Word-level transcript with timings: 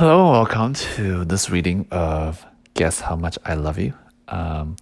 Hello, 0.00 0.30
welcome 0.30 0.72
to 0.72 1.26
this 1.26 1.50
reading 1.50 1.86
of 1.90 2.46
Guess 2.72 3.00
How 3.00 3.16
Much 3.16 3.36
I 3.44 3.52
Love 3.52 3.78
You. 3.78 3.92
Um, 4.28 4.76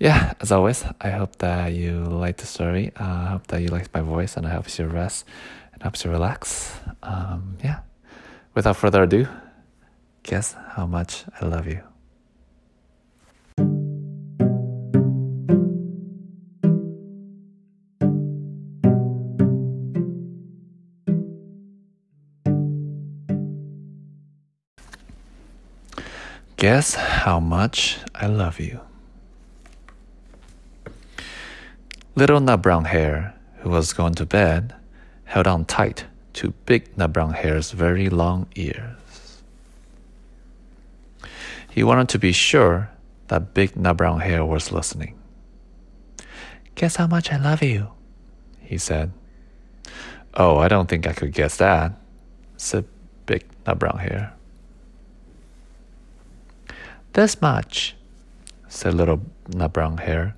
yeah, 0.00 0.34
as 0.40 0.50
always, 0.50 0.84
I 1.00 1.10
hope 1.10 1.36
that 1.36 1.72
you 1.72 2.02
like 2.02 2.38
the 2.38 2.46
story. 2.46 2.90
Uh, 2.98 3.04
I 3.04 3.26
hope 3.26 3.46
that 3.46 3.62
you 3.62 3.68
like 3.68 3.94
my 3.94 4.00
voice 4.00 4.36
and 4.36 4.44
it 4.44 4.48
helps 4.48 4.76
you 4.76 4.86
rest 4.86 5.24
and 5.72 5.80
helps 5.84 6.04
you 6.04 6.10
relax. 6.10 6.74
Um, 7.04 7.58
yeah, 7.62 7.82
without 8.52 8.76
further 8.76 9.04
ado, 9.04 9.28
guess 10.24 10.56
how 10.70 10.84
much 10.84 11.26
I 11.40 11.46
love 11.46 11.68
you. 11.68 11.89
Guess 26.60 26.94
how 26.94 27.40
much 27.40 27.96
I 28.14 28.26
love 28.26 28.60
you. 28.60 28.80
Little 32.14 32.38
Nut 32.38 32.60
Brown 32.60 32.84
Hare, 32.84 33.32
who 33.60 33.70
was 33.70 33.94
going 33.94 34.12
to 34.16 34.26
bed, 34.26 34.74
held 35.24 35.46
on 35.46 35.64
tight 35.64 36.04
to 36.34 36.50
Big 36.66 36.98
Nut 36.98 37.14
Brown 37.14 37.32
Hare's 37.32 37.70
very 37.70 38.10
long 38.10 38.46
ears. 38.56 39.40
He 41.70 41.82
wanted 41.82 42.10
to 42.10 42.18
be 42.18 42.32
sure 42.32 42.90
that 43.28 43.54
Big 43.54 43.74
Nut 43.74 43.96
Brown 43.96 44.20
Hare 44.20 44.44
was 44.44 44.70
listening. 44.70 45.18
Guess 46.74 46.96
how 46.96 47.06
much 47.06 47.32
I 47.32 47.38
love 47.38 47.62
you, 47.62 47.88
he 48.60 48.76
said. 48.76 49.12
Oh, 50.34 50.58
I 50.58 50.68
don't 50.68 50.90
think 50.90 51.06
I 51.06 51.14
could 51.14 51.32
guess 51.32 51.56
that, 51.56 51.92
said 52.58 52.84
Big 53.24 53.46
Nut 53.66 53.78
Brown 53.78 53.96
Hare. 53.96 54.34
This 57.12 57.42
much, 57.42 57.96
said 58.68 58.94
Little 58.94 59.20
Nut 59.48 59.72
Brown 59.72 59.98
Hare, 59.98 60.36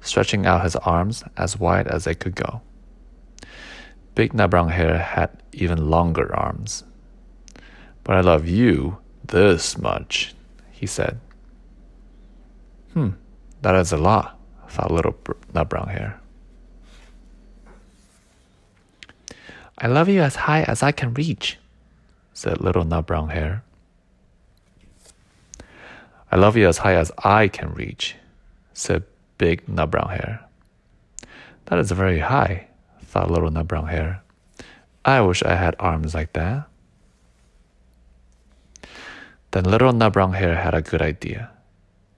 stretching 0.00 0.46
out 0.46 0.62
his 0.62 0.76
arms 0.76 1.24
as 1.36 1.58
wide 1.58 1.88
as 1.88 2.04
they 2.04 2.14
could 2.14 2.36
go. 2.36 2.60
Big 4.14 4.32
Nut 4.32 4.50
Brown 4.50 4.68
Hare 4.68 4.98
had 4.98 5.30
even 5.52 5.90
longer 5.90 6.34
arms. 6.34 6.84
But 8.04 8.16
I 8.16 8.20
love 8.20 8.46
you 8.46 8.98
this 9.26 9.76
much, 9.76 10.34
he 10.70 10.86
said. 10.86 11.18
Hmm, 12.92 13.10
that 13.62 13.74
is 13.74 13.92
a 13.92 13.96
lot, 13.96 14.38
thought 14.68 14.90
Little 14.90 15.16
Nut 15.54 15.68
Brown 15.68 15.88
Hare. 15.88 16.20
I 19.78 19.88
love 19.88 20.08
you 20.08 20.20
as 20.20 20.36
high 20.36 20.62
as 20.62 20.82
I 20.82 20.92
can 20.92 21.14
reach, 21.14 21.58
said 22.32 22.60
Little 22.60 22.84
Nut 22.84 23.06
Brown 23.06 23.30
Hare. 23.30 23.64
I 26.32 26.36
love 26.36 26.56
you 26.56 26.66
as 26.66 26.78
high 26.78 26.94
as 26.94 27.12
I 27.18 27.46
can 27.48 27.74
reach, 27.74 28.16
said 28.72 29.04
Big 29.36 29.68
Nut 29.68 29.90
Brown 29.90 30.08
Hare. 30.08 30.40
That 31.66 31.78
is 31.78 31.92
very 31.92 32.20
high, 32.20 32.68
thought 33.02 33.30
Little 33.30 33.50
Nut 33.50 33.68
Brown 33.68 33.88
Hare. 33.88 34.22
I 35.04 35.20
wish 35.20 35.42
I 35.42 35.56
had 35.56 35.76
arms 35.78 36.14
like 36.14 36.32
that. 36.32 36.68
Then 39.50 39.64
Little 39.64 39.92
Nut 39.92 40.14
Brown 40.14 40.32
Hare 40.32 40.56
had 40.56 40.72
a 40.72 40.80
good 40.80 41.02
idea. 41.02 41.50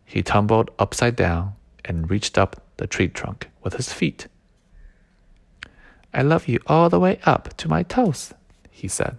He 0.05 0.23
tumbled 0.23 0.71
upside 0.79 1.17
down 1.17 1.55
and 1.85 2.09
reached 2.09 2.39
up 2.39 2.63
the 2.77 2.87
tree 2.87 3.09
trunk 3.09 3.51
with 3.65 3.75
his 3.75 3.93
feet. 3.93 4.29
I 6.13 6.23
love 6.23 6.47
you 6.47 6.61
all 6.69 6.89
the 6.89 7.01
way 7.01 7.19
up 7.25 7.57
to 7.57 7.69
my 7.69 7.83
toes, 7.83 8.33
he 8.71 8.87
said. 8.87 9.17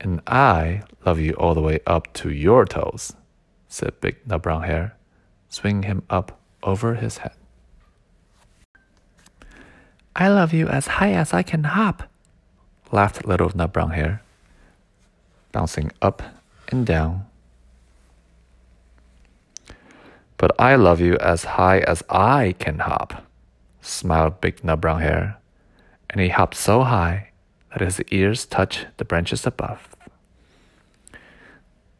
And 0.00 0.20
I 0.26 0.82
love 1.04 1.18
you 1.18 1.32
all 1.34 1.54
the 1.54 1.62
way 1.62 1.80
up 1.86 2.12
to 2.14 2.30
your 2.30 2.64
toes, 2.64 3.14
said 3.68 4.00
Big 4.00 4.16
Nut 4.26 4.42
Brown 4.42 4.62
Hare, 4.62 4.96
swinging 5.48 5.84
him 5.84 6.02
up 6.10 6.40
over 6.62 6.94
his 6.94 7.18
head. 7.18 7.32
I 10.16 10.28
love 10.28 10.52
you 10.52 10.68
as 10.68 10.86
high 10.86 11.12
as 11.12 11.32
I 11.32 11.42
can 11.42 11.64
hop, 11.64 12.04
laughed 12.92 13.26
Little 13.26 13.50
Nut 13.54 13.72
Brown 13.72 13.90
Hare, 13.90 14.22
bouncing 15.52 15.90
up 16.00 16.22
and 16.68 16.86
down. 16.86 17.26
But 20.36 20.54
I 20.60 20.76
love 20.76 21.00
you 21.00 21.16
as 21.18 21.44
high 21.44 21.78
as 21.78 22.02
I 22.08 22.54
can 22.58 22.80
hop, 22.80 23.24
smiled 23.80 24.40
Big 24.40 24.62
Nut 24.62 24.80
Brown 24.80 25.00
Hare, 25.00 25.38
and 26.10 26.20
he 26.20 26.28
hopped 26.28 26.54
so 26.54 26.82
high 26.82 27.30
that 27.74 27.82
his 27.82 28.00
ears 28.12 28.46
touch 28.46 28.86
the 28.98 29.04
branches 29.04 29.44
above. 29.44 29.88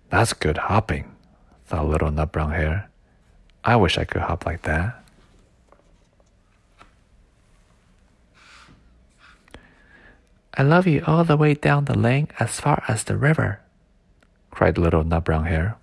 That's 0.08 0.32
good 0.32 0.56
hopping, 0.56 1.16
thought 1.66 1.88
Little 1.88 2.12
Nut 2.12 2.30
Brown 2.30 2.52
Hare. 2.52 2.88
I 3.64 3.74
wish 3.74 3.98
I 3.98 4.04
could 4.04 4.22
hop 4.22 4.46
like 4.46 4.62
that. 4.62 5.02
I 10.56 10.62
love 10.62 10.86
you 10.86 11.02
all 11.04 11.24
the 11.24 11.36
way 11.36 11.54
down 11.54 11.86
the 11.86 11.98
lane 11.98 12.28
as 12.38 12.60
far 12.60 12.84
as 12.86 13.02
the 13.02 13.16
river, 13.16 13.58
cried 14.52 14.78
Little 14.78 15.02
Nut 15.02 15.24
Brown 15.24 15.46
Hare. 15.46 15.76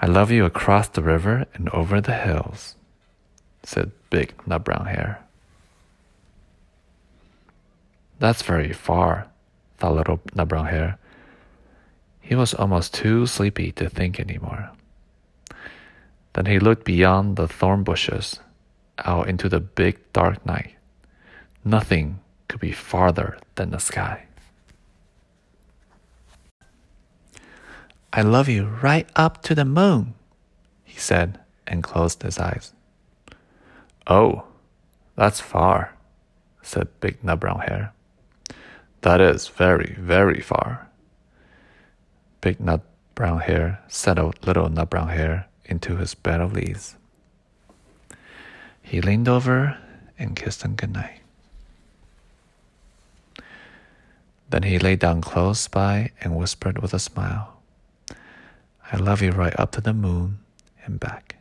I 0.00 0.06
love 0.06 0.32
you 0.32 0.44
across 0.44 0.88
the 0.88 1.02
river 1.02 1.46
and 1.54 1.68
over 1.68 2.00
the 2.00 2.14
hills, 2.14 2.74
said 3.62 3.92
Big 4.10 4.34
Nut 4.44 4.64
Brown 4.64 4.86
Hare. 4.86 5.22
That's 8.22 8.42
very 8.42 8.72
far, 8.72 9.26
thought 9.78 9.96
Little 9.96 10.20
Nut 10.32 10.46
Brown 10.46 10.66
Hare. 10.66 10.96
He 12.20 12.36
was 12.36 12.54
almost 12.54 12.94
too 12.94 13.26
sleepy 13.26 13.72
to 13.72 13.90
think 13.90 14.20
anymore. 14.20 14.70
Then 16.34 16.46
he 16.46 16.60
looked 16.60 16.84
beyond 16.84 17.34
the 17.34 17.48
thorn 17.48 17.82
bushes, 17.82 18.38
out 19.04 19.26
into 19.26 19.48
the 19.48 19.58
big 19.58 19.98
dark 20.12 20.46
night. 20.46 20.76
Nothing 21.64 22.20
could 22.46 22.60
be 22.60 22.70
farther 22.70 23.38
than 23.56 23.70
the 23.70 23.80
sky. 23.80 24.26
I 28.12 28.22
love 28.22 28.48
you 28.48 28.66
right 28.66 29.08
up 29.16 29.42
to 29.42 29.54
the 29.56 29.64
moon, 29.64 30.14
he 30.84 30.96
said 30.96 31.40
and 31.66 31.82
closed 31.82 32.22
his 32.22 32.38
eyes. 32.38 32.72
Oh, 34.06 34.44
that's 35.16 35.40
far, 35.40 35.96
said 36.62 36.86
Big 37.00 37.24
Nut 37.24 37.40
Brown 37.40 37.62
Hare. 37.66 37.92
That 39.02 39.20
is 39.20 39.48
very, 39.48 39.96
very 39.98 40.40
far. 40.40 40.88
Big 42.40 42.60
Nut 42.60 42.82
Brown 43.14 43.40
Hare 43.40 43.80
settled 43.88 44.46
Little 44.46 44.68
Nut 44.68 44.90
Brown 44.90 45.08
Hare 45.08 45.48
into 45.64 45.96
his 45.96 46.14
bed 46.14 46.40
of 46.40 46.52
leaves. 46.52 46.96
He 48.80 49.00
leaned 49.00 49.28
over 49.28 49.78
and 50.18 50.36
kissed 50.36 50.62
him 50.62 50.74
goodnight. 50.74 51.20
Then 54.50 54.62
he 54.64 54.78
lay 54.78 54.96
down 54.96 55.20
close 55.20 55.66
by 55.66 56.12
and 56.20 56.36
whispered 56.36 56.80
with 56.80 56.94
a 56.94 56.98
smile, 56.98 57.60
I 58.92 58.96
love 58.98 59.22
you 59.22 59.30
right 59.30 59.58
up 59.58 59.72
to 59.72 59.80
the 59.80 59.94
moon 59.94 60.40
and 60.84 61.00
back. 61.00 61.36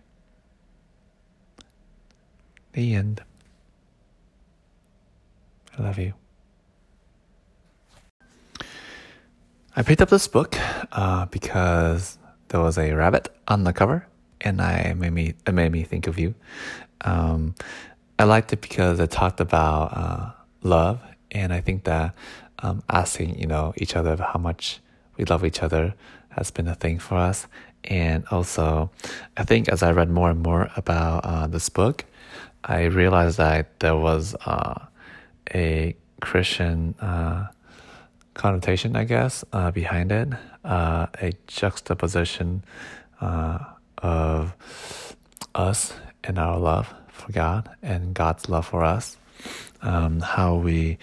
The 2.72 2.96
end. 2.96 3.22
I 5.78 5.84
love 5.84 6.00
you. 6.00 6.14
I 9.74 9.84
picked 9.84 10.02
up 10.02 10.10
this 10.10 10.28
book 10.28 10.58
uh, 10.92 11.28
because 11.28 12.18
there 12.50 12.60
was 12.60 12.78
a 12.78 12.92
rabbit 12.92 13.30
on 13.48 13.64
the 13.64 13.72
cover, 13.72 14.06
and 14.42 14.62
I 14.62 14.94
made 14.96 15.14
me 15.14 15.34
it 15.48 15.54
made 15.54 15.72
me 15.72 15.84
think 15.84 16.08
of 16.08 16.20
you. 16.20 16.36
Um, 17.02 17.56
I 18.20 18.26
liked 18.26 18.52
it 18.52 18.60
because 18.60 19.00
it 19.00 19.12
talked 19.12 19.40
about 19.40 19.94
uh, 19.96 20.32
love, 20.62 21.00
and 21.32 21.54
I 21.54 21.62
think 21.62 21.86
that 21.86 22.14
um, 22.60 22.84
asking 22.90 23.40
you 23.40 23.48
know 23.48 23.74
each 23.78 23.96
other 23.96 24.18
how 24.18 24.40
much 24.40 24.82
we 25.16 25.24
love 25.24 25.46
each 25.46 25.64
other 25.64 25.94
has 26.32 26.52
been 26.52 26.68
a 26.68 26.76
thing 26.76 27.00
for 27.00 27.16
us. 27.16 27.48
And 27.86 28.26
also, 28.30 28.92
I 29.38 29.46
think 29.46 29.70
as 29.70 29.84
I 29.84 29.92
read 29.92 30.10
more 30.10 30.30
and 30.30 30.42
more 30.42 30.70
about 30.76 31.26
uh, 31.26 31.48
this 31.48 31.70
book, 31.70 32.04
I 32.66 32.84
realized 32.84 33.38
that 33.38 33.80
there 33.80 33.96
was 33.96 34.36
uh, 34.46 34.86
a 35.56 35.96
Christian 36.20 36.94
uh, 37.00 37.48
connotation, 38.34 38.96
I 38.96 39.04
guess, 39.04 39.44
uh, 39.52 39.72
behind 39.72 40.12
it, 40.12 40.30
uh, 40.64 41.08
a 41.22 41.34
juxtaposition 41.48 42.64
uh, 43.20 43.60
of 43.98 45.16
us 45.54 45.94
and 46.24 46.40
our 46.40 46.58
love 46.58 46.94
for 47.10 47.32
God 47.32 47.70
and 47.82 48.14
God's 48.14 48.50
love 48.50 48.68
for 48.68 48.84
us. 48.84 49.18
Um, 49.82 50.20
how 50.20 50.56
we 50.56 50.98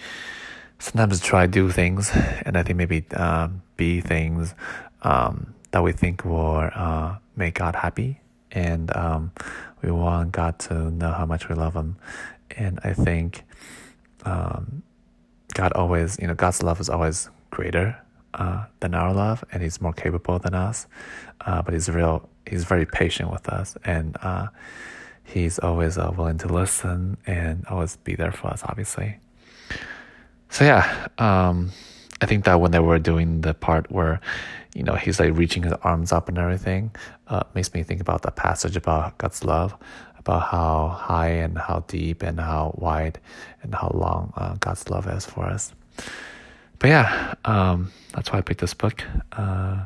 sometimes 0.79 1.19
try 1.19 1.45
do 1.45 1.69
things 1.71 2.11
and 2.45 2.57
I 2.57 2.63
think 2.63 2.77
maybe 2.77 3.05
um, 3.13 3.61
be 3.75 4.01
things 4.01 4.55
um, 5.03 5.53
that 5.71 5.83
we 5.83 5.91
think 5.91 6.25
will 6.25 6.69
uh, 6.73 7.15
make 7.35 7.55
God 7.55 7.75
happy. 7.75 8.21
And 8.51 8.95
um, 8.95 9.31
we 9.81 9.91
want 9.91 10.31
God 10.31 10.57
to 10.59 10.89
know 10.89 11.11
how 11.11 11.25
much 11.25 11.49
we 11.49 11.55
love 11.55 11.75
Him. 11.75 11.97
And 12.57 12.79
I 12.83 12.93
think 12.93 13.43
um, 14.25 14.83
God 15.59 15.73
always, 15.73 16.17
you 16.21 16.27
know, 16.27 16.35
God's 16.35 16.63
love 16.63 16.79
is 16.79 16.89
always 16.89 17.29
greater 17.51 17.93
uh, 18.33 18.63
than 18.79 18.95
our 18.95 19.13
love, 19.13 19.43
and 19.51 19.61
He's 19.61 19.81
more 19.81 19.91
capable 19.91 20.39
than 20.39 20.55
us. 20.55 20.87
Uh, 21.45 21.61
but 21.61 21.73
He's 21.73 21.89
real. 21.89 22.29
He's 22.49 22.63
very 22.63 22.85
patient 22.85 23.29
with 23.29 23.49
us, 23.49 23.75
and 23.83 24.15
uh, 24.21 24.47
He's 25.25 25.59
always 25.59 25.97
uh, 25.97 26.13
willing 26.15 26.37
to 26.37 26.47
listen 26.47 27.17
and 27.27 27.65
always 27.67 27.97
be 27.97 28.15
there 28.15 28.31
for 28.31 28.47
us. 28.47 28.63
Obviously. 28.63 29.17
So 30.49 30.63
yeah, 30.63 31.07
um, 31.17 31.71
I 32.21 32.25
think 32.25 32.45
that 32.45 32.61
when 32.61 32.71
they 32.71 32.79
were 32.79 32.97
doing 32.97 33.41
the 33.41 33.53
part 33.53 33.91
where, 33.91 34.21
you 34.73 34.83
know, 34.83 34.95
he's 34.95 35.19
like 35.19 35.35
reaching 35.35 35.63
his 35.63 35.73
arms 35.83 36.13
up 36.13 36.29
and 36.29 36.37
everything, 36.37 36.95
uh, 37.27 37.43
makes 37.53 37.73
me 37.73 37.83
think 37.83 37.99
about 37.99 38.21
the 38.21 38.31
passage 38.31 38.77
about 38.77 39.17
God's 39.17 39.43
love, 39.43 39.75
about 40.19 40.43
how 40.49 40.89
high 40.89 41.29
and 41.29 41.57
how 41.57 41.83
deep 41.87 42.21
and 42.21 42.39
how 42.39 42.75
wide 42.77 43.19
and 43.63 43.73
how 43.73 43.91
long 43.93 44.33
uh, 44.35 44.55
God's 44.59 44.89
love 44.89 45.07
is 45.07 45.25
for 45.25 45.45
us. 45.45 45.73
But 46.77 46.89
yeah, 46.89 47.33
um, 47.45 47.91
that's 48.13 48.31
why 48.31 48.39
I 48.39 48.41
picked 48.41 48.61
this 48.61 48.73
book. 48.73 49.03
Uh, 49.31 49.85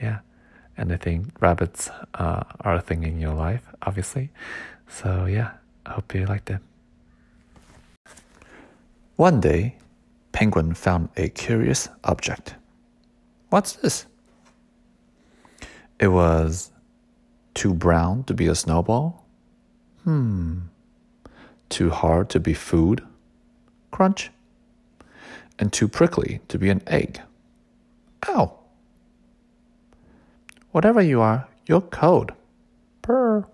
yeah, 0.00 0.20
and 0.76 0.92
I 0.92 0.96
think 0.96 1.40
rabbits 1.40 1.90
uh, 2.14 2.44
are 2.60 2.76
a 2.76 2.80
thing 2.80 3.04
in 3.04 3.20
your 3.20 3.34
life, 3.34 3.62
obviously. 3.82 4.30
So 4.88 5.26
yeah, 5.26 5.52
I 5.84 5.92
hope 5.92 6.14
you 6.14 6.24
liked 6.26 6.50
it. 6.50 6.60
One 9.16 9.40
day, 9.40 9.76
Penguin 10.32 10.74
found 10.74 11.10
a 11.16 11.28
curious 11.28 11.88
object. 12.04 12.54
What's 13.50 13.72
this? 13.72 14.06
It 15.98 16.08
was 16.08 16.70
too 17.52 17.74
brown 17.74 18.24
to 18.24 18.32
be 18.32 18.46
a 18.46 18.54
snowball? 18.54 19.19
Hmm. 20.10 20.62
Too 21.68 21.90
hard 21.90 22.30
to 22.30 22.40
be 22.40 22.52
food? 22.52 23.06
Crunch. 23.92 24.32
And 25.56 25.72
too 25.72 25.86
prickly 25.86 26.40
to 26.48 26.58
be 26.58 26.68
an 26.68 26.82
egg? 26.88 27.20
Ow. 28.28 28.58
Whatever 30.72 31.00
you 31.00 31.20
are, 31.20 31.46
you're 31.64 31.80
cold. 31.80 32.32
Purr. 33.02 33.46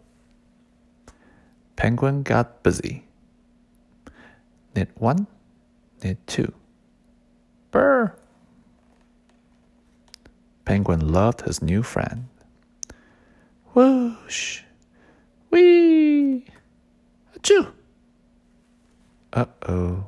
Penguin 1.77 2.23
got 2.23 2.63
busy. 2.63 3.05
Knit 4.75 4.89
one, 4.97 5.27
knit 6.03 6.27
two. 6.27 6.55
Brr. 7.71 8.15
Penguin 10.65 11.13
loved 11.13 11.43
his 11.43 11.61
new 11.61 11.83
friend. 11.83 12.29
Whoosh. 13.75 14.63
Whee. 15.51 16.45
Achoo. 17.39 17.73
Uh 19.33 19.45
oh. 19.69 20.05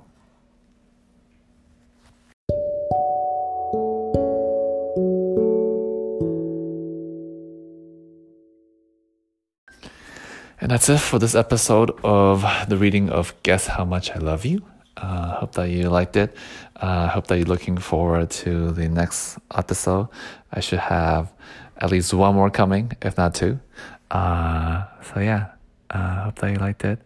And 10.61 10.73
that's 10.73 10.88
it 10.88 10.99
for 10.99 11.20
this 11.20 11.35
episode 11.37 11.93
of 12.02 12.44
the 12.69 12.76
reading 12.76 13.11
of 13.11 13.32
Guess 13.44 13.69
How 13.69 13.84
Much 13.84 14.11
I 14.11 14.19
Love 14.19 14.44
You. 14.44 14.62
Uh, 14.96 15.37
hope 15.37 15.52
that 15.52 15.70
you 15.70 15.88
liked 15.88 16.17
it. 16.17 16.37
Uh, 16.75 17.06
hope 17.06 17.29
that 17.29 17.38
you're 17.38 17.46
looking 17.46 17.79
forward 17.79 18.31
to 18.31 18.73
the 18.73 18.88
next 18.88 19.38
episode. 19.55 20.08
I 20.52 20.58
should 20.58 20.81
have 20.81 21.32
at 21.76 21.91
least 21.93 22.12
one 22.12 22.34
more 22.34 22.50
coming, 22.50 22.93
if 23.00 23.17
not 23.17 23.34
two. 23.37 23.61
Uh, 24.10 24.84
so 25.02 25.20
yeah, 25.20 25.52
uh, 25.90 26.25
hope 26.25 26.38
that 26.40 26.50
you 26.52 26.58
liked 26.58 26.84
it. 26.84 27.00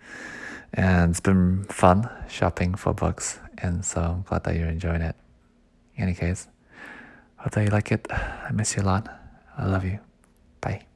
And 0.75 1.10
it's 1.10 1.20
been 1.20 1.64
fun 1.64 2.08
shopping 2.28 2.75
for 2.75 2.94
books, 2.94 3.38
and 3.58 3.84
so 3.84 4.00
I'm 4.00 4.22
glad 4.22 4.44
that 4.44 4.56
you're 4.56 4.69
enjoying 4.69 5.02
it. 5.02 5.16
In 5.96 6.04
any 6.04 6.14
case, 6.14 6.49
hope 7.37 7.52
that 7.52 7.64
you 7.64 7.70
like 7.70 7.93
it. 7.93 8.06
I 8.10 8.50
miss 8.52 8.76
you 8.76 8.82
a 8.82 8.84
lot. 8.84 9.08
I 9.58 9.66
love 9.66 9.84
you. 9.84 9.99
Bye. 10.60 10.91